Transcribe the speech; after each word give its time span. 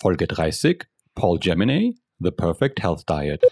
Folge 0.00 0.28
30 0.28 0.84
Paul 1.16 1.40
Gemini, 1.40 1.98
The 2.20 2.30
Perfect 2.30 2.80
Health 2.80 3.02
Diet. 3.10 3.42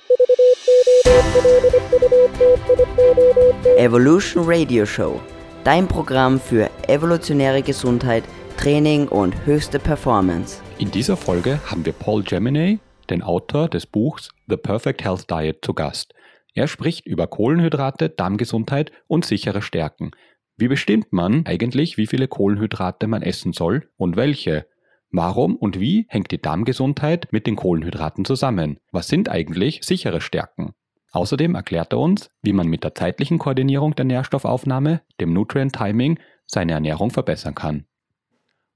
Evolution 3.77 4.45
Radio 4.47 4.87
Show, 4.87 5.21
dein 5.65 5.89
Programm 5.89 6.39
für 6.39 6.71
evolutionäre 6.87 7.63
Gesundheit, 7.63 8.23
Training 8.57 9.09
und 9.09 9.45
höchste 9.45 9.81
Performance. 9.81 10.63
In 10.79 10.93
dieser 10.93 11.17
Folge 11.17 11.59
haben 11.69 11.85
wir 11.85 11.93
Paul 11.93 12.23
Gemini, 12.23 12.79
den 13.11 13.23
Autor 13.23 13.69
des 13.69 13.85
Buchs 13.85 14.29
The 14.47 14.57
Perfect 14.57 15.03
Health 15.03 15.29
Diet, 15.29 15.65
zu 15.65 15.75
Gast. 15.75 16.15
Er 16.55 16.69
spricht 16.69 17.07
über 17.07 17.27
Kohlenhydrate, 17.27 18.09
Darmgesundheit 18.09 18.93
und 19.09 19.25
sichere 19.25 19.63
Stärken. 19.63 20.13
Wie 20.57 20.69
bestimmt 20.69 21.13
man 21.13 21.45
eigentlich, 21.45 21.97
wie 21.97 22.07
viele 22.07 22.29
Kohlenhydrate 22.29 23.09
man 23.09 23.23
essen 23.23 23.53
soll 23.53 23.91
und 23.97 24.15
welche? 24.15 24.67
Warum 25.11 25.57
und 25.57 25.81
wie 25.81 26.07
hängt 26.09 26.33
die 26.33 26.41
Darmgesundheit 26.41 27.29
mit 27.31 27.47
den 27.47 27.57
Kohlenhydraten 27.57 28.25
zusammen? 28.25 28.79
Was 28.93 29.09
sind 29.09 29.29
eigentlich 29.29 29.81
sichere 29.83 30.21
Stärken? 30.21 30.73
Außerdem 31.13 31.55
erklärt 31.55 31.93
er 31.93 32.01
uns, 32.01 32.31
wie 32.43 32.53
man 32.53 32.67
mit 32.69 32.85
der 32.85 32.95
zeitlichen 32.95 33.39
Koordinierung 33.39 33.95
der 33.95 34.05
Nährstoffaufnahme, 34.05 35.01
dem 35.21 35.33
Nutrient 35.33 35.75
Timing, 35.75 36.19
seine 36.47 36.73
Ernährung 36.73 37.11
verbessern 37.11 37.55
kann. 37.55 37.87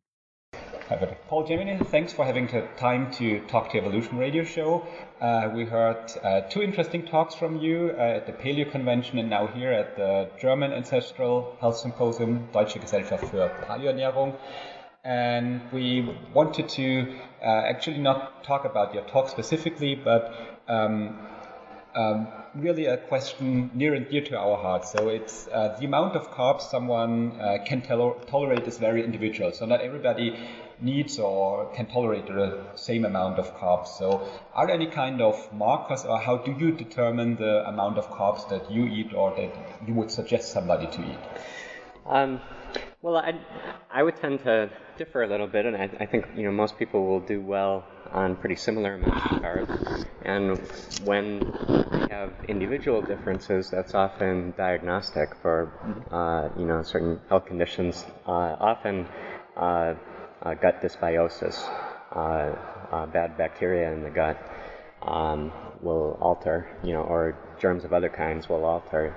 Paul 1.28 1.46
Gemini, 1.46 1.78
thanks 1.92 2.14
for 2.14 2.26
having 2.26 2.48
the 2.48 2.64
time 2.78 3.10
to 3.12 3.40
talk 3.48 3.70
to 3.72 3.78
Evolution 3.78 4.18
Radio 4.18 4.44
Show. 4.44 4.86
Uh, 5.22 5.50
we 5.56 5.66
heard 5.66 6.12
uh, 6.24 6.42
two 6.50 6.62
interesting 6.62 7.06
talks 7.06 7.34
from 7.34 7.58
you 7.58 7.92
uh, 7.98 8.18
at 8.18 8.26
the 8.28 8.34
Paleo 8.34 8.70
Convention 8.70 9.18
and 9.18 9.30
now 9.30 9.48
here 9.48 9.72
at 9.72 9.96
the 9.96 10.30
German 10.40 10.72
Ancestral 10.74 11.56
Health 11.62 11.78
Symposium, 11.78 12.50
Deutsche 12.52 12.80
Gesellschaft 12.80 13.26
für 13.26 13.50
Paleoernährung. 13.66 14.34
And 15.04 15.62
we 15.72 16.16
wanted 16.34 16.70
to 16.70 17.08
uh, 17.42 17.46
actually 17.46 17.98
not 17.98 18.44
talk 18.44 18.66
about 18.66 18.94
your 18.94 19.04
talk 19.04 19.30
specifically, 19.30 19.96
but 19.96 20.32
um, 20.68 21.18
um, 21.96 22.28
really 22.56 22.86
a 22.86 22.98
question 22.98 23.72
near 23.74 23.94
and 23.94 24.10
dear 24.10 24.24
to 24.26 24.38
our 24.38 24.58
hearts. 24.58 24.92
So 24.92 25.10
it's 25.10 25.48
uh, 25.48 25.78
the 25.80 25.86
amount 25.86 26.16
of 26.16 26.30
carbs 26.32 26.62
someone 26.62 27.40
uh, 27.40 27.58
can 27.66 27.82
tol- 27.82 28.20
tolerate 28.28 28.68
is 28.68 28.78
very 28.78 29.04
individual. 29.04 29.52
So 29.52 29.66
not 29.66 29.82
everybody 29.82 30.38
needs 30.82 31.20
or 31.20 31.72
can 31.74 31.86
tolerate 31.86 32.28
the 32.28 32.62
same 32.76 33.06
amount 33.06 33.40
of 33.40 33.56
carbs. 33.58 33.88
So 33.98 34.28
are 34.54 34.68
there 34.68 34.76
any 34.76 34.88
kind 34.88 35.22
of 35.22 35.54
markers 35.54 36.04
or 36.06 36.20
how 36.20 36.38
do 36.38 36.52
you 36.52 36.72
determine 36.72 37.36
the 37.36 37.68
amount 37.68 37.98
of 37.98 38.10
carbs 38.10 38.50
that 38.50 38.72
you 38.72 38.86
eat 38.86 39.14
or 39.14 39.36
that 39.36 39.54
you 39.88 39.94
would 39.94 40.12
suggest 40.12 40.52
somebody 40.52 40.88
to 40.88 41.02
eat? 41.02 41.20
Um, 42.06 42.42
well, 43.04 43.18
I, 43.18 43.34
I 43.92 44.02
would 44.02 44.16
tend 44.16 44.40
to 44.46 44.70
differ 44.98 45.24
a 45.24 45.28
little 45.28 45.46
bit, 45.46 45.66
and 45.66 45.76
I, 45.76 45.90
I 46.00 46.06
think 46.06 46.26
you 46.38 46.44
know 46.44 46.52
most 46.52 46.80
people 46.80 47.06
will 47.06 47.20
do 47.20 47.42
well 47.42 47.86
on 48.12 48.38
pretty 48.38 48.56
similar 48.56 48.96
amounts 48.96 49.26
of 49.26 49.42
carbs. 49.42 50.06
And 50.24 50.58
when 51.06 51.40
we 51.92 52.00
have 52.10 52.32
individual 52.48 53.02
differences, 53.02 53.70
that's 53.70 53.94
often 53.94 54.54
diagnostic 54.58 55.36
for 55.42 55.70
uh, 56.12 56.58
you 56.58 56.66
know 56.66 56.82
certain 56.82 57.20
health 57.28 57.46
conditions. 57.46 58.06
Uh, 58.26 58.56
often 58.72 59.06
uh, 59.58 59.96
uh 60.44 60.54
gut 60.54 60.82
dysbiosis, 60.82 61.60
uh, 62.16 62.56
uh, 62.96 63.06
bad 63.08 63.38
bacteria 63.38 63.92
in 63.92 64.02
the 64.02 64.10
gut. 64.10 64.38
Um, 65.02 65.52
will 65.82 66.18
alter, 66.22 66.78
you 66.82 66.94
know, 66.94 67.02
or 67.02 67.38
germs 67.60 67.84
of 67.84 67.92
other 67.92 68.08
kinds 68.08 68.48
will 68.48 68.64
alter 68.64 69.14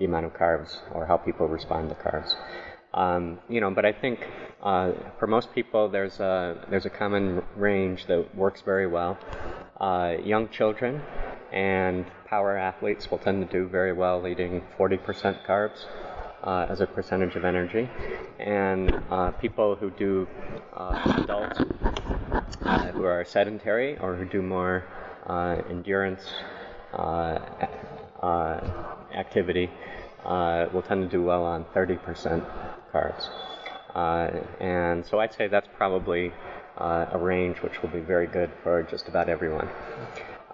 the 0.00 0.06
amount 0.06 0.24
of 0.24 0.32
carbs 0.32 0.78
or 0.92 1.06
how 1.06 1.18
people 1.18 1.46
respond 1.46 1.90
to 1.90 1.94
carbs. 1.94 2.34
Um, 2.92 3.38
you 3.48 3.60
know, 3.60 3.70
but 3.70 3.84
I 3.84 3.92
think 3.92 4.26
uh, 4.62 4.92
for 5.18 5.26
most 5.26 5.54
people, 5.54 5.88
there's 5.88 6.18
a 6.18 6.66
there's 6.70 6.86
a 6.86 6.90
common 6.90 7.42
range 7.56 8.06
that 8.06 8.34
works 8.34 8.62
very 8.62 8.86
well. 8.86 9.18
Uh, 9.80 10.16
young 10.24 10.48
children 10.48 11.00
and 11.52 12.04
power 12.26 12.56
athletes 12.56 13.10
will 13.10 13.18
tend 13.18 13.46
to 13.46 13.52
do 13.58 13.66
very 13.66 13.92
well 13.92 14.26
eating 14.26 14.62
40% 14.78 15.44
carbs 15.46 15.86
uh, 16.42 16.66
as 16.68 16.80
a 16.80 16.86
percentage 16.86 17.36
of 17.36 17.44
energy, 17.44 17.88
and 18.38 18.92
uh, 19.10 19.30
people 19.32 19.76
who 19.76 19.90
do 19.90 20.26
uh, 20.76 21.22
adults 21.22 21.60
uh, 22.62 22.92
who 22.92 23.04
are 23.04 23.24
sedentary 23.24 23.98
or 23.98 24.16
who 24.16 24.24
do 24.24 24.42
more 24.42 24.84
endurance 25.70 26.22
activity 29.14 29.70
will 30.24 30.82
tend 30.82 31.02
to 31.02 31.08
do 31.08 31.22
well 31.22 31.44
on 31.44 31.64
30% 31.74 32.44
carbs. 32.92 33.28
Uh, 33.94 34.30
and 34.60 35.04
so 35.04 35.18
I'd 35.18 35.34
say 35.34 35.48
that's 35.48 35.68
probably 35.76 36.32
uh, 36.78 37.06
a 37.12 37.18
range 37.18 37.58
which 37.62 37.82
will 37.82 37.88
be 37.88 38.00
very 38.00 38.26
good 38.26 38.50
for 38.62 38.82
just 38.82 39.08
about 39.08 39.28
everyone. 39.28 39.68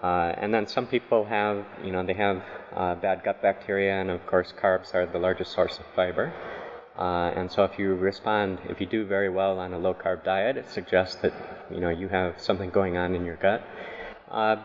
Uh, 0.03 0.35
and 0.37 0.53
then 0.53 0.67
some 0.67 0.87
people 0.87 1.25
have, 1.25 1.65
you 1.83 1.91
know, 1.91 2.05
they 2.05 2.15
have 2.15 2.43
uh, 2.75 2.95
bad 2.95 3.23
gut 3.25 3.41
bacteria, 3.43 3.95
and 4.01 4.11
of 4.11 4.25
course, 4.27 4.53
carbs 4.61 4.95
are 4.95 5.07
the 5.07 5.19
largest 5.19 5.53
source 5.53 5.79
of 5.79 5.85
fiber. 5.95 6.33
Uh, 6.99 7.33
and 7.37 7.51
so, 7.51 7.65
if 7.65 7.79
you 7.79 7.95
respond, 7.95 8.59
if 8.69 8.81
you 8.81 8.87
do 8.87 9.05
very 9.05 9.29
well 9.29 9.59
on 9.59 9.73
a 9.73 9.79
low 9.79 9.95
carb 9.95 10.25
diet, 10.25 10.57
it 10.57 10.71
suggests 10.71 11.17
that, 11.17 11.33
you 11.71 11.81
know, 11.81 11.91
you 11.91 12.09
have 12.09 12.41
something 12.41 12.71
going 12.71 12.97
on 12.97 13.15
in 13.15 13.25
your 13.25 13.37
gut. 13.37 13.63
Uh, 14.31 14.57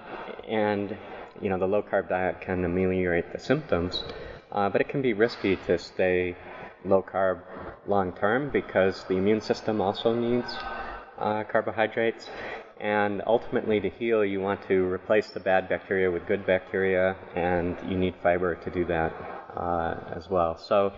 and, 0.47 0.97
you 1.41 1.49
know, 1.49 1.57
the 1.57 1.67
low 1.67 1.81
carb 1.81 2.07
diet 2.09 2.39
can 2.41 2.63
ameliorate 2.63 3.31
the 3.33 3.39
symptoms, 3.39 4.03
but 4.51 4.81
it 4.81 4.89
can 4.89 5.01
be 5.01 5.13
risky 5.13 5.55
to 5.67 5.77
stay 5.77 6.35
low 6.85 7.01
carb 7.01 7.41
long 7.87 8.11
term 8.13 8.49
because 8.49 9.03
the 9.05 9.15
immune 9.15 9.41
system 9.41 9.81
also 9.81 10.13
needs 10.13 10.55
uh, 11.19 11.43
carbohydrates. 11.43 12.29
And 12.79 13.21
ultimately, 13.27 13.79
to 13.79 13.89
heal, 13.89 14.25
you 14.25 14.41
want 14.41 14.67
to 14.67 14.91
replace 14.91 15.29
the 15.29 15.39
bad 15.39 15.69
bacteria 15.69 16.09
with 16.09 16.25
good 16.25 16.47
bacteria, 16.47 17.15
and 17.35 17.77
you 17.87 17.95
need 17.95 18.15
fiber 18.23 18.55
to 18.55 18.69
do 18.71 18.85
that 18.85 19.13
uh, 19.55 19.97
as 20.15 20.31
well. 20.31 20.57
So, 20.57 20.91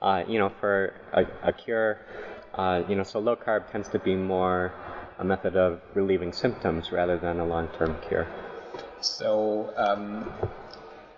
uh, 0.00 0.22
you 0.28 0.38
know, 0.38 0.52
for 0.60 0.94
a, 1.12 1.26
a 1.42 1.52
cure, 1.52 1.98
uh, 2.54 2.84
you 2.88 2.94
know, 2.94 3.02
so 3.02 3.18
low 3.18 3.34
carb 3.34 3.68
tends 3.72 3.88
to 3.88 3.98
be 3.98 4.14
more 4.14 4.72
a 5.18 5.24
method 5.24 5.56
of 5.56 5.80
relieving 5.94 6.32
symptoms 6.32 6.92
rather 6.92 7.18
than 7.18 7.40
a 7.40 7.44
long 7.44 7.68
term 7.78 7.96
cure. 8.06 8.28
So, 9.00 9.74
um, 9.76 10.32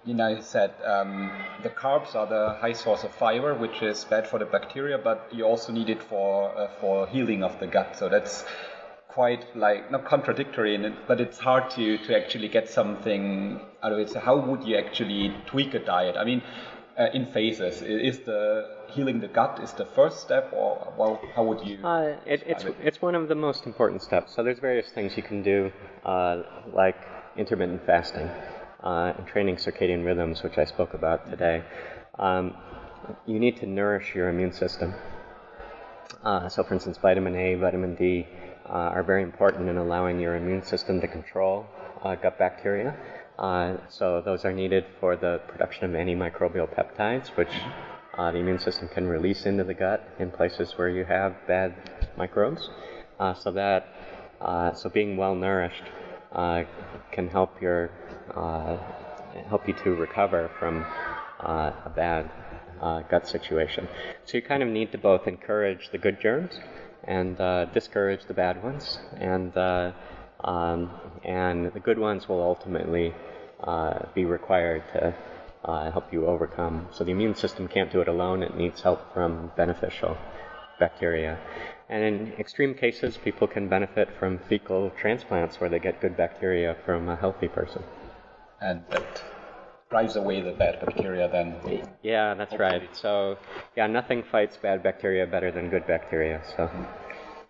you 0.06 0.14
know, 0.14 0.28
you 0.28 0.40
said 0.40 0.72
um, 0.84 1.32
the 1.62 1.68
carbs 1.68 2.14
are 2.14 2.26
the 2.26 2.56
high 2.60 2.72
source 2.72 3.02
of 3.02 3.12
fiber, 3.16 3.54
which 3.54 3.82
is 3.82 4.04
bad 4.04 4.26
for 4.26 4.38
the 4.38 4.44
bacteria, 4.44 4.96
but 4.96 5.28
you 5.32 5.44
also 5.44 5.72
need 5.72 5.90
it 5.90 6.02
for 6.02 6.56
uh, 6.56 6.68
for 6.80 7.08
healing 7.08 7.42
of 7.42 7.58
the 7.58 7.66
gut. 7.66 7.96
So 7.96 8.08
that's 8.08 8.44
quite 9.08 9.44
like 9.56 9.90
not 9.90 10.04
contradictory, 10.04 10.76
it, 10.76 10.94
but 11.08 11.20
it's 11.20 11.38
hard 11.38 11.70
to 11.70 11.98
to 11.98 12.16
actually 12.16 12.48
get 12.48 12.68
something 12.68 13.60
out 13.82 13.92
of 13.92 13.98
it. 13.98 14.10
So 14.10 14.20
how 14.20 14.38
would 14.38 14.62
you 14.64 14.76
actually 14.76 15.34
tweak 15.46 15.74
a 15.74 15.80
diet? 15.80 16.16
I 16.16 16.24
mean, 16.24 16.40
uh, 16.96 17.08
in 17.12 17.26
phases, 17.26 17.82
is 17.82 18.20
the 18.20 18.70
healing 18.90 19.18
the 19.20 19.28
gut 19.28 19.60
is 19.60 19.72
the 19.72 19.86
first 19.86 20.20
step, 20.20 20.52
or 20.52 20.94
well, 20.96 21.20
how 21.34 21.42
would 21.42 21.66
you? 21.66 21.84
Uh, 21.84 22.14
it, 22.24 22.44
it's 22.46 22.64
it? 22.64 22.76
it's 22.80 23.02
one 23.02 23.16
of 23.16 23.26
the 23.26 23.34
most 23.34 23.66
important 23.66 24.02
steps. 24.02 24.36
So 24.36 24.44
there's 24.44 24.60
various 24.60 24.88
things 24.90 25.16
you 25.16 25.24
can 25.24 25.42
do, 25.42 25.72
uh, 26.04 26.42
like 26.72 26.96
intermittent 27.36 27.84
fasting 27.84 28.30
uh, 28.86 29.12
and 29.18 29.26
training 29.26 29.56
circadian 29.56 30.04
rhythms, 30.04 30.44
which 30.44 30.58
I 30.58 30.64
spoke 30.64 30.94
about 30.94 31.28
today, 31.28 31.64
um, 32.20 32.54
you 33.26 33.40
need 33.40 33.56
to 33.56 33.66
nourish 33.66 34.14
your 34.14 34.28
immune 34.28 34.52
system. 34.52 34.94
Uh, 36.22 36.48
so, 36.48 36.62
for 36.62 36.74
instance, 36.74 36.96
vitamin 36.98 37.34
A, 37.34 37.54
vitamin 37.56 37.96
D 37.96 38.26
uh, 38.68 38.94
are 38.94 39.02
very 39.02 39.24
important 39.24 39.68
in 39.68 39.76
allowing 39.76 40.20
your 40.20 40.36
immune 40.36 40.62
system 40.62 41.00
to 41.00 41.08
control 41.08 41.66
uh, 42.04 42.14
gut 42.14 42.38
bacteria. 42.38 42.96
Uh, 43.40 43.76
so, 43.88 44.22
those 44.24 44.44
are 44.44 44.52
needed 44.52 44.84
for 45.00 45.16
the 45.16 45.40
production 45.48 45.84
of 45.84 45.90
antimicrobial 45.90 46.72
peptides, 46.72 47.36
which 47.36 47.54
uh, 48.16 48.30
the 48.30 48.38
immune 48.38 48.60
system 48.60 48.86
can 48.86 49.08
release 49.08 49.46
into 49.46 49.64
the 49.64 49.74
gut 49.74 50.08
in 50.20 50.30
places 50.30 50.78
where 50.78 50.88
you 50.88 51.04
have 51.04 51.34
bad 51.48 51.74
microbes. 52.16 52.70
so 53.42 53.50
that 53.50 53.88
so 54.76 54.88
being 54.88 55.16
well 55.16 55.34
nourished 55.34 55.84
can 57.12 57.28
help 57.28 57.60
your 57.62 57.90
uh, 58.34 58.76
help 59.48 59.66
you 59.66 59.74
to 59.74 59.94
recover 59.94 60.50
from 60.58 60.84
uh, 61.40 61.72
a 61.84 61.92
bad 61.94 62.30
uh, 62.80 63.00
gut 63.02 63.26
situation. 63.26 63.88
So 64.24 64.36
you 64.36 64.42
kind 64.42 64.62
of 64.62 64.68
need 64.68 64.92
to 64.92 64.98
both 64.98 65.26
encourage 65.26 65.90
the 65.90 65.98
good 65.98 66.20
germs 66.20 66.58
and 67.04 67.40
uh, 67.40 67.66
discourage 67.66 68.26
the 68.26 68.34
bad 68.34 68.62
ones, 68.62 68.98
and 69.16 69.56
uh, 69.56 69.92
um, 70.44 70.90
and 71.24 71.72
the 71.72 71.80
good 71.80 71.98
ones 71.98 72.28
will 72.28 72.42
ultimately 72.42 73.14
uh, 73.60 74.00
be 74.14 74.24
required 74.24 74.82
to 74.92 75.14
help 75.92 76.12
you 76.12 76.26
overcome. 76.26 76.86
So 76.92 77.02
the 77.04 77.12
immune 77.12 77.34
system 77.34 77.66
can't 77.68 77.90
do 77.90 78.00
it 78.00 78.08
alone; 78.08 78.42
it 78.42 78.56
needs 78.56 78.82
help 78.82 79.12
from 79.14 79.52
beneficial 79.56 80.16
bacteria. 80.78 81.38
And 81.88 82.02
in 82.02 82.32
extreme 82.38 82.74
cases, 82.74 83.16
people 83.16 83.46
can 83.46 83.68
benefit 83.68 84.08
from 84.18 84.38
fecal 84.48 84.90
transplants 85.00 85.60
where 85.60 85.70
they 85.70 85.78
get 85.78 86.00
good 86.00 86.16
bacteria 86.16 86.76
from 86.84 87.08
a 87.08 87.16
healthy 87.16 87.48
person. 87.48 87.82
And 88.60 88.82
that 88.90 89.22
drives 89.90 90.16
away 90.16 90.40
the 90.40 90.52
bad 90.52 90.80
bacteria 90.84 91.28
then. 91.28 91.56
Yeah, 92.02 92.34
that's 92.34 92.50
Hopefully. 92.50 92.70
right. 92.80 92.96
So, 92.96 93.38
yeah, 93.76 93.86
nothing 93.86 94.24
fights 94.30 94.56
bad 94.56 94.82
bacteria 94.82 95.26
better 95.26 95.52
than 95.52 95.70
good 95.70 95.86
bacteria. 95.86 96.42
So, 96.56 96.68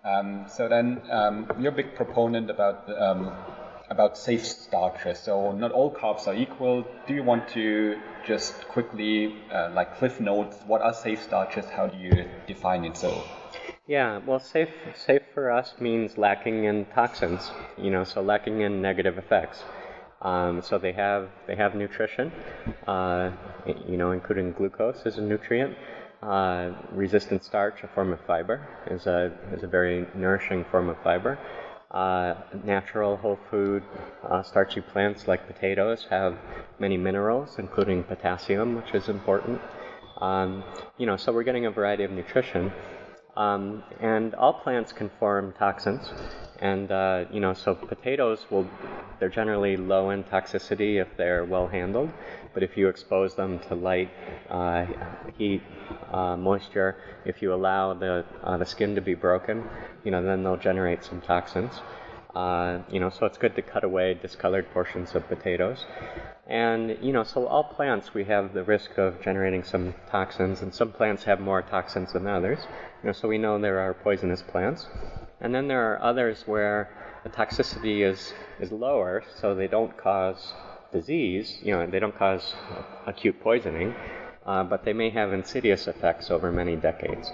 Um, 0.05 0.47
so 0.49 0.69
then 0.69 1.01
um, 1.11 1.51
you're 1.59 1.73
a 1.73 1.75
big 1.75 1.97
proponent 1.97 2.49
about 2.51 2.89
um, 3.01 3.33
about 3.91 4.17
safe 4.17 4.45
starches. 4.45 5.19
So 5.19 5.53
not 5.53 5.73
all 5.73 5.91
carbs 5.91 6.27
are 6.27 6.35
equal. 6.35 6.85
Do 7.07 7.15
you 7.15 7.23
want 7.23 7.49
to 7.51 7.99
just 8.27 8.67
quickly, 8.69 9.35
uh, 9.53 9.71
like 9.75 9.97
cliff 9.99 10.21
notes, 10.21 10.57
what 10.67 10.83
are 10.83 10.93
safe 10.93 11.23
starches? 11.23 11.67
How 11.67 11.87
do 11.87 11.97
you 11.99 12.25
define 12.47 12.85
it? 12.85 12.97
So 12.97 13.23
yeah, 13.87 14.19
well, 14.27 14.41
safe 14.41 14.71
safe 14.95 15.23
for 15.33 15.51
us 15.51 15.75
means 15.81 16.19
lacking 16.19 16.65
in 16.65 16.87
toxins. 16.87 17.51
You 17.79 17.91
know, 17.91 18.05
so 18.05 18.21
lacking 18.21 18.61
in 18.63 18.83
negative 18.83 19.19
effects. 19.19 19.63
Um, 20.23 20.63
so 20.63 20.79
they 20.79 20.93
have 20.93 21.29
they 21.47 21.55
have 21.55 21.75
nutrition, 21.75 22.33
uh, 22.87 23.31
you 23.87 23.97
know, 23.97 24.13
including 24.13 24.53
glucose 24.53 25.03
as 25.05 25.19
a 25.19 25.23
nutrient. 25.23 25.77
Uh, 26.23 26.73
resistant 26.93 27.45
starch, 27.45 27.85
a 27.85 27.89
form 27.89 28.13
of 28.13 28.19
fiber, 28.27 28.67
is 28.91 29.07
a 29.07 29.31
is 29.53 29.63
a 29.63 29.67
very 29.67 30.07
nourishing 30.15 30.65
form 30.65 30.89
of 30.89 30.97
fiber. 31.03 31.39
Uh, 31.91 32.35
natural 32.65 33.17
whole 33.17 33.39
food 33.49 33.83
uh, 34.29 34.43
starchy 34.43 34.81
plants 34.81 35.29
like 35.29 35.47
potatoes 35.47 36.07
have 36.11 36.37
many 36.81 36.97
minerals, 36.97 37.57
including 37.59 38.03
potassium, 38.03 38.75
which 38.75 38.93
is 38.93 39.09
important. 39.09 39.61
Um, 40.21 40.65
you 40.99 41.07
know, 41.07 41.17
so 41.17 41.33
we're 41.33 41.45
getting 41.45 41.67
a 41.67 41.71
variety 41.71 42.03
of 42.03 42.11
nutrition. 42.11 42.73
Um, 43.37 43.83
and 44.01 44.35
all 44.35 44.55
plants 44.55 44.93
can 44.93 45.11
form 45.21 45.53
toxins. 45.59 46.11
And, 46.61 46.91
uh, 46.91 47.27
you 47.31 47.41
know, 47.41 47.53
so 47.53 47.75
potatoes 47.75 48.47
will, 48.51 48.67
they're 49.21 49.29
generally 49.29 49.77
low 49.77 50.11
in 50.11 50.25
toxicity 50.25 51.01
if 51.01 51.09
they're 51.17 51.45
well 51.45 51.67
handled. 51.67 52.11
But 52.55 52.63
if 52.63 52.79
you 52.79 52.89
expose 52.89 53.35
them 53.35 53.59
to 53.69 53.75
light, 53.75 54.11
uh, 54.49 54.87
heat, 55.37 55.63
uh, 56.11 56.37
moisture, 56.37 56.97
if 57.27 57.43
you 57.43 57.53
allow 57.53 57.93
the, 57.93 58.25
uh, 58.43 58.57
the 58.57 58.65
skin 58.65 58.95
to 58.95 59.03
be 59.03 59.15
broken, 59.15 59.69
you 60.03 60.11
know, 60.11 60.23
then 60.23 60.43
they'll 60.43 60.57
generate 60.57 61.05
some 61.05 61.21
toxins. 61.21 61.83
Uh, 62.37 62.83
you 62.91 63.01
know, 63.01 63.09
so 63.09 63.25
it's 63.25 63.39
good 63.39 63.57
to 63.57 63.63
cut 63.63 63.83
away 63.83 64.13
discolored 64.13 64.71
portions 64.75 65.15
of 65.15 65.27
potatoes. 65.27 65.87
And, 66.47 66.99
you 67.01 67.11
know, 67.11 67.25
so 67.25 67.47
all 67.47 67.65
plants, 67.65 68.13
we 68.13 68.25
have 68.25 68.53
the 68.53 68.63
risk 68.63 68.99
of 68.99 69.23
generating 69.23 69.65
some 69.65 69.95
toxins, 70.11 70.61
and 70.61 70.75
some 70.75 70.93
plants 70.93 71.25
have 71.25 71.41
more 71.41 71.63
toxins 71.63 72.13
than 72.13 72.27
others. 72.27 72.59
You 73.03 73.07
know, 73.07 73.13
so 73.13 73.27
we 73.27 73.39
know 73.39 73.59
there 73.59 73.81
are 73.81 73.95
poisonous 73.95 74.43
plants. 74.43 74.87
And 75.41 75.55
then 75.55 75.67
there 75.67 75.91
are 75.91 76.03
others 76.03 76.43
where 76.45 76.91
the 77.25 77.31
toxicity 77.31 78.07
is, 78.07 78.35
is 78.61 78.71
lower, 78.71 79.25
so 79.41 79.55
they 79.55 79.67
don't 79.67 79.97
cause 79.97 80.53
disease, 80.93 81.59
you 81.63 81.73
know, 81.73 81.87
they 81.87 81.99
don't 81.99 82.19
cause 82.19 82.55
acute 83.07 83.41
poisoning, 83.41 83.95
uh, 84.45 84.63
but 84.63 84.85
they 84.85 84.93
may 84.93 85.09
have 85.09 85.33
insidious 85.33 85.87
effects 85.87 86.31
over 86.31 86.53
many 86.53 86.77
decades. 86.77 87.33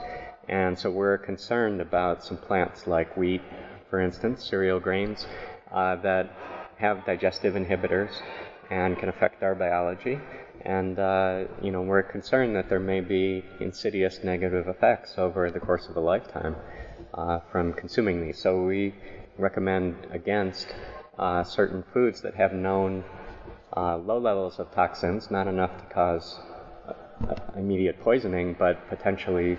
And 0.49 0.79
so 0.79 0.91
we're 0.93 1.19
concerned 1.19 1.81
about 1.81 2.25
some 2.25 2.37
plants 2.37 2.87
like 2.87 3.17
wheat, 3.17 3.43
for 3.93 4.00
instance, 4.00 4.43
cereal 4.43 4.81
grains, 4.81 5.27
uh, 5.71 5.97
that 5.97 6.31
have 6.79 7.05
digestive 7.05 7.53
inhibitors 7.53 8.23
and 8.71 8.99
can 8.99 9.11
affect 9.11 9.43
our 9.43 9.55
biology. 9.55 10.19
And, 10.62 10.99
uh, 10.99 11.44
you 11.61 11.71
know, 11.73 11.83
we're 11.83 12.03
concerned 12.03 12.56
that 12.56 12.71
there 12.71 12.81
may 12.81 13.00
be 13.00 13.44
insidious 13.61 14.21
negative 14.25 14.67
effects 14.67 15.19
over 15.19 15.50
the 15.50 15.61
course 15.61 15.89
of 15.89 15.97
a 15.99 16.00
lifetime 16.00 16.56
uh, 17.12 17.41
from 17.50 17.75
consuming 17.75 18.27
these. 18.27 18.39
So 18.39 18.62
we 18.62 18.94
recommend 19.37 19.94
against 20.11 20.75
uh, 21.19 21.44
certain 21.44 21.85
foods 21.93 22.23
that 22.23 22.35
have 22.35 22.55
known 22.55 23.05
uh, 23.77 23.99
low 23.99 24.19
levels 24.19 24.59
of 24.59 24.73
toxins, 24.73 25.31
not 25.31 25.47
enough 25.47 25.77
to 25.77 25.85
cause 25.93 26.41
uh, 26.89 27.35
immediate 27.59 28.00
poisoning, 28.00 28.56
but 28.59 28.89
potentially 28.89 29.59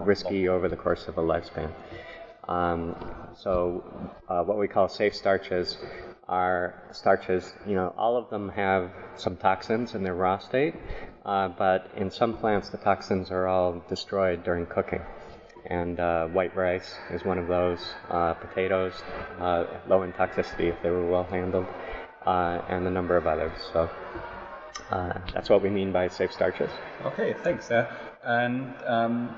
risky 0.00 0.48
over 0.48 0.70
the 0.70 0.76
course 0.76 1.06
of 1.06 1.18
a 1.18 1.22
lifespan. 1.22 1.70
Um, 2.48 2.96
so, 3.38 3.84
uh, 4.28 4.42
what 4.42 4.58
we 4.58 4.66
call 4.66 4.88
safe 4.88 5.14
starches 5.14 5.78
are 6.28 6.74
starches, 6.90 7.52
you 7.66 7.74
know, 7.74 7.94
all 7.96 8.16
of 8.16 8.30
them 8.30 8.48
have 8.50 8.90
some 9.16 9.36
toxins 9.36 9.94
in 9.94 10.02
their 10.02 10.14
raw 10.14 10.38
state, 10.38 10.74
uh, 11.24 11.48
but 11.48 11.90
in 11.96 12.10
some 12.10 12.36
plants 12.36 12.68
the 12.70 12.78
toxins 12.78 13.30
are 13.30 13.46
all 13.46 13.84
destroyed 13.88 14.42
during 14.42 14.66
cooking. 14.66 15.02
And 15.66 16.00
uh, 16.00 16.26
white 16.28 16.56
rice 16.56 16.96
is 17.10 17.24
one 17.24 17.38
of 17.38 17.46
those, 17.46 17.94
uh, 18.10 18.34
potatoes, 18.34 18.94
uh, 19.38 19.64
low 19.86 20.02
in 20.02 20.12
toxicity 20.12 20.68
if 20.68 20.82
they 20.82 20.90
were 20.90 21.06
well 21.08 21.24
handled, 21.24 21.66
uh, 22.26 22.60
and 22.68 22.86
a 22.86 22.90
number 22.90 23.16
of 23.16 23.28
others. 23.28 23.52
So, 23.72 23.88
that's 25.32 25.48
what 25.48 25.62
we 25.62 25.70
mean 25.70 25.92
by 25.92 26.08
safe 26.08 26.32
starches. 26.32 26.70
Okay, 27.04 27.34
thanks. 27.44 27.70
And 28.24 28.74
um, 28.86 29.34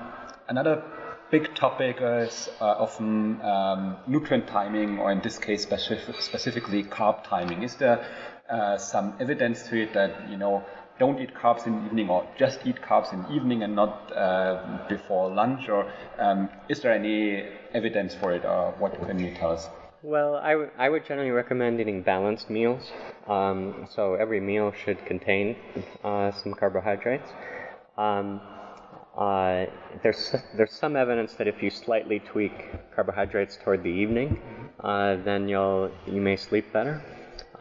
another 0.47 0.83
big 1.31 1.53
topic 1.55 1.97
is 2.01 2.49
uh, 2.61 2.65
often 2.65 3.41
um, 3.41 3.97
nutrient 4.07 4.47
timing, 4.47 4.99
or 4.99 5.11
in 5.11 5.21
this 5.21 5.37
case, 5.37 5.63
specific, 5.63 6.21
specifically 6.21 6.83
carb 6.83 7.23
timing. 7.23 7.63
Is 7.63 7.75
there 7.75 8.05
uh, 8.49 8.77
some 8.77 9.15
evidence 9.19 9.67
to 9.69 9.83
it 9.83 9.93
that 9.93 10.29
you 10.29 10.37
know 10.37 10.63
don't 10.99 11.19
eat 11.19 11.33
carbs 11.33 11.65
in 11.65 11.73
the 11.79 11.85
evening, 11.87 12.09
or 12.09 12.27
just 12.37 12.59
eat 12.65 12.81
carbs 12.81 13.11
in 13.13 13.23
the 13.23 13.31
evening 13.33 13.63
and 13.63 13.75
not 13.75 14.11
uh, 14.15 14.85
before 14.87 15.29
lunch? 15.33 15.67
Or 15.69 15.91
um, 16.19 16.49
is 16.69 16.81
there 16.81 16.93
any 16.93 17.43
evidence 17.73 18.15
for 18.15 18.33
it, 18.33 18.45
or 18.45 18.73
what 18.77 18.93
can 19.05 19.19
you 19.19 19.33
tell 19.35 19.51
us? 19.51 19.67
Well, 20.03 20.35
I, 20.35 20.51
w- 20.51 20.69
I 20.77 20.87
would 20.89 21.03
generally 21.03 21.31
recommend 21.31 21.81
eating 21.81 22.03
balanced 22.03 22.47
meals. 22.47 22.91
Um, 23.27 23.87
so 23.89 24.13
every 24.13 24.39
meal 24.39 24.71
should 24.71 25.03
contain 25.03 25.55
uh, 26.03 26.31
some 26.31 26.53
carbohydrates. 26.53 27.27
Um, 27.97 28.39
uh, 29.17 29.65
there's 30.03 30.35
there's 30.55 30.73
some 30.73 30.95
evidence 30.95 31.33
that 31.35 31.47
if 31.47 31.63
you 31.63 31.69
slightly 31.69 32.19
tweak 32.19 32.93
carbohydrates 32.93 33.57
toward 33.63 33.81
the 33.83 33.89
evening, 33.89 34.39
uh, 34.81 35.15
then 35.23 35.47
you'll 35.47 35.89
you 36.05 36.21
may 36.21 36.35
sleep 36.35 36.71
better. 36.73 37.01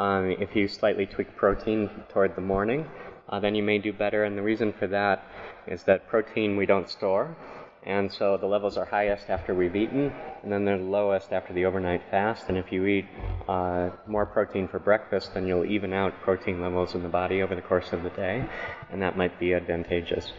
Um, 0.01 0.31
if 0.41 0.57
you 0.57 0.67
slightly 0.67 1.07
tweak 1.07 1.37
protein 1.37 1.89
toward 2.09 2.35
the 2.35 2.41
morning, 2.41 2.87
uh, 3.29 3.39
then 3.39 3.55
you 3.55 3.63
may 3.63 3.79
do 3.79 3.93
better. 3.93 4.25
And 4.25 4.37
the 4.37 4.43
reason 4.43 4.73
for 4.73 4.89
that 4.89 5.25
is 5.69 5.85
that 5.85 6.09
protein 6.09 6.57
we 6.57 6.67
don't 6.67 6.91
store, 6.91 7.37
and 7.85 8.13
so 8.13 8.37
the 8.37 8.47
levels 8.47 8.77
are 8.77 8.85
highest 8.85 9.31
after 9.31 9.55
we've 9.55 9.77
eaten, 9.77 10.13
and 10.43 10.51
then 10.51 10.65
they're 10.65 10.77
lowest 10.77 11.33
after 11.33 11.53
the 11.53 11.65
overnight 11.67 12.03
fast. 12.11 12.47
And 12.49 12.59
if 12.59 12.73
you 12.73 12.85
eat 12.87 13.07
uh, 13.49 13.91
more 14.09 14.27
protein 14.27 14.67
for 14.67 14.81
breakfast, 14.81 15.35
then 15.35 15.47
you'll 15.47 15.67
even 15.67 15.93
out 15.93 16.21
protein 16.23 16.61
levels 16.61 16.95
in 16.97 17.03
the 17.05 17.09
body 17.09 17.43
over 17.43 17.55
the 17.55 17.63
course 17.63 17.93
of 17.93 18.03
the 18.03 18.11
day, 18.11 18.45
and 18.91 19.01
that 19.03 19.17
might 19.17 19.39
be 19.39 19.55
advantageous. 19.55 20.33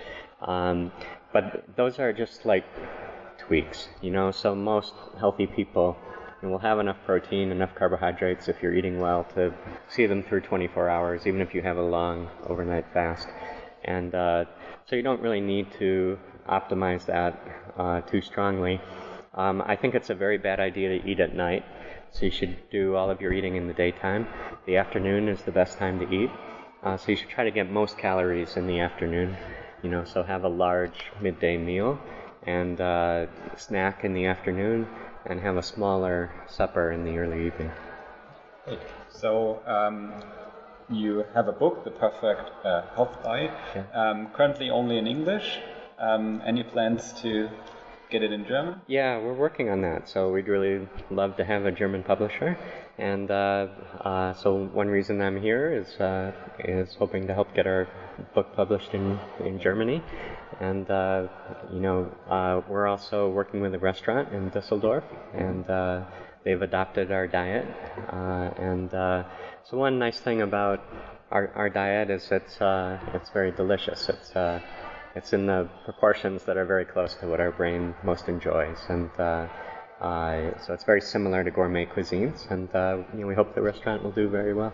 Um, 0.46 0.92
but 1.34 1.66
those 1.76 2.00
are 2.00 2.14
just 2.14 2.46
like 2.46 2.66
tweaks, 3.38 3.90
you 4.02 4.12
know. 4.12 4.32
So 4.32 4.56
most 4.56 4.94
healthy 5.20 5.48
people 5.48 5.98
will 6.42 6.60
have 6.60 6.80
enough 6.80 6.98
protein, 7.06 7.52
enough 7.52 7.74
carbohydrates 7.76 8.48
if 8.48 8.62
you're 8.62 8.74
eating 8.74 9.00
well 9.00 9.24
to 9.36 9.54
see 9.90 10.06
them 10.06 10.24
through 10.24 10.42
24 10.42 10.90
hours, 10.90 11.28
even 11.28 11.42
if 11.42 11.54
you 11.54 11.62
have 11.62 11.78
a 11.78 11.82
long 11.82 12.30
overnight 12.48 12.86
fast. 12.94 13.28
And 13.84 14.14
uh, 14.14 14.46
so 14.86 14.96
you 14.96 15.02
don't 15.02 15.22
really 15.22 15.42
need 15.42 15.72
to 15.80 16.18
optimize 16.48 17.06
that 17.06 17.40
uh, 17.78 18.02
too 18.02 18.22
strongly. 18.22 18.80
Um, 19.34 19.62
I 19.66 19.76
think 19.76 19.96
it's 19.96 20.10
a 20.10 20.16
very 20.16 20.38
bad 20.38 20.60
idea 20.60 21.00
to 21.00 21.10
eat 21.10 21.20
at 21.20 21.36
night. 21.36 21.66
So 22.12 22.26
you 22.26 22.32
should 22.32 22.58
do 22.70 22.96
all 22.96 23.10
of 23.10 23.20
your 23.20 23.34
eating 23.34 23.56
in 23.56 23.68
the 23.68 23.74
daytime. 23.74 24.28
The 24.66 24.78
afternoon 24.78 25.28
is 25.28 25.42
the 25.42 25.52
best 25.52 25.78
time 25.78 26.00
to 26.00 26.10
eat. 26.10 26.30
Uh, 26.82 26.98
so 26.98 27.12
you 27.12 27.18
should 27.18 27.30
try 27.30 27.44
to 27.44 27.52
get 27.52 27.70
most 27.70 27.98
calories 27.98 28.56
in 28.56 28.68
the 28.68 28.80
afternoon. 28.80 29.36
You 29.86 29.92
know, 29.92 30.04
so 30.04 30.24
have 30.24 30.46
a 30.46 30.50
large 30.50 31.12
midday 31.22 31.58
meal 31.58 32.00
and 32.42 32.82
uh, 32.82 33.28
snack 33.56 34.04
in 34.04 34.16
the 34.16 34.26
afternoon, 34.26 34.88
and 35.28 35.40
have 35.40 35.58
a 35.58 35.62
smaller 35.62 36.32
supper 36.48 36.92
in 36.92 37.06
the 37.06 37.20
early 37.20 37.46
evening. 37.46 37.70
So 39.10 39.62
um, 39.68 40.12
you 40.90 41.24
have 41.36 41.48
a 41.48 41.52
book, 41.52 41.84
The 41.84 41.92
Perfect 41.92 42.50
uh, 42.66 42.82
Health 42.96 43.16
Diet, 43.24 43.52
Yeah. 43.76 43.84
um, 43.94 44.30
currently 44.34 44.72
only 44.72 44.98
in 44.98 45.06
English. 45.06 45.60
Um, 46.00 46.42
any 46.44 46.64
plans 46.64 47.14
to 47.22 47.48
get 48.10 48.24
it 48.24 48.32
in 48.32 48.46
German? 48.46 48.82
Yeah, 48.88 49.18
we're 49.18 49.34
working 49.34 49.70
on 49.70 49.82
that. 49.82 50.10
So 50.10 50.32
we'd 50.32 50.48
really 50.48 50.88
love 51.10 51.38
to 51.38 51.46
have 51.46 51.66
a 51.66 51.72
German 51.72 52.04
publisher, 52.04 52.58
and 52.98 53.30
uh, 53.30 53.68
uh, 54.02 54.34
so 54.34 54.66
one 54.68 54.88
reason 54.88 55.22
I'm 55.22 55.42
here 55.42 55.74
is 55.74 55.88
uh, 56.00 56.32
is 56.60 56.96
hoping 56.96 57.28
to 57.28 57.34
help 57.34 57.54
get 57.54 57.68
our 57.68 57.88
book 58.34 58.56
published 58.56 58.94
in 58.94 59.20
in 59.44 59.60
Germany, 59.60 60.04
and 60.60 60.90
uh, 60.90 61.28
you 61.72 61.80
know 61.80 62.12
uh, 62.30 62.62
we're 62.70 62.88
also 62.88 63.30
working 63.30 63.62
with 63.62 63.74
a 63.74 63.80
restaurant 63.80 64.32
in 64.34 64.52
Düsseldorf, 64.52 65.04
and 65.34 65.70
uh, 65.70 66.04
they've 66.44 66.62
adopted 66.62 67.12
our 67.12 67.28
diet, 67.28 67.66
and 68.12 68.92
so 68.92 69.78
one 69.78 69.98
nice 69.98 70.20
thing 70.20 70.42
about 70.42 70.80
our, 71.32 71.52
our 71.56 71.70
diet 71.70 72.10
is 72.10 72.28
it's 72.32 72.58
it's 73.14 73.30
very 73.32 73.52
delicious. 73.52 74.10
It's 74.10 74.32
it's 75.16 75.34
in 75.34 75.46
the 75.46 75.68
proportions 75.86 76.44
that 76.44 76.58
are 76.58 76.66
very 76.66 76.86
close 76.86 77.16
to 77.16 77.28
what 77.28 77.40
our 77.40 77.52
brain 77.52 77.96
most 78.04 78.28
enjoys, 78.28 78.78
and 78.90 79.10
uh, 79.18 79.48
uh, 80.02 80.52
so 80.60 80.74
it's 80.74 80.84
very 80.84 81.02
similar 81.02 81.44
to 81.44 81.52
gourmet 81.52 81.86
cuisines, 81.86 82.50
and 82.52 82.74
uh, 82.76 82.98
you 83.14 83.22
know, 83.22 83.28
we 83.28 83.36
hope 83.36 83.56
the 83.56 83.62
restaurant 83.62 84.04
will 84.04 84.12
do 84.12 84.28
very 84.28 84.54
well. 84.54 84.74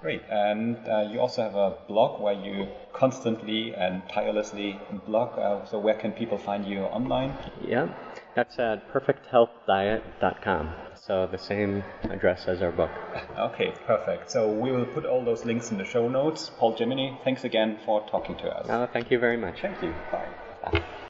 Great, 0.00 0.22
and 0.30 0.76
uh, 0.88 1.08
you 1.10 1.20
also 1.20 1.42
have 1.42 1.54
a 1.54 1.76
blog 1.88 2.20
where 2.20 2.34
you 2.34 2.68
constantly 2.92 3.74
and 3.74 4.02
tirelessly 4.08 4.78
blog. 5.06 5.38
Uh, 5.38 5.64
so 5.64 5.78
where 5.78 5.94
can 5.94 6.12
people 6.12 6.38
find 6.38 6.64
you 6.64 6.80
online? 6.82 7.34
Yeah, 7.64 7.88
that's 8.34 8.58
at 8.58 8.88
perfecthealthdiet.com. 8.92 10.74
So 10.94 11.26
the 11.26 11.38
same 11.38 11.82
address 12.10 12.46
as 12.48 12.60
our 12.62 12.70
book. 12.72 12.90
Okay, 13.36 13.72
perfect. 13.86 14.30
So 14.30 14.50
we 14.50 14.70
will 14.72 14.84
put 14.84 15.06
all 15.06 15.24
those 15.24 15.44
links 15.44 15.70
in 15.70 15.78
the 15.78 15.84
show 15.84 16.08
notes. 16.08 16.50
Paul 16.58 16.76
Jaminet, 16.76 17.24
thanks 17.24 17.44
again 17.44 17.78
for 17.84 18.06
talking 18.10 18.36
to 18.36 18.48
us. 18.48 18.68
Uh, 18.68 18.86
thank 18.92 19.10
you 19.10 19.18
very 19.18 19.36
much. 19.36 19.62
Thank 19.62 19.82
you. 19.82 19.94
Bye. 20.12 20.28
Bye. 20.62 20.82